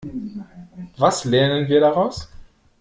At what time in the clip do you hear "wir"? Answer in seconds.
1.67-1.79